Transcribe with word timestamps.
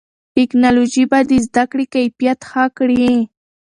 ټیکنالوژي 0.35 1.03
به 1.11 1.19
د 1.29 1.31
زده 1.45 1.63
کړې 1.71 1.85
کیفیت 1.93 2.39
ښه 2.49 2.65
کړي. 2.77 3.11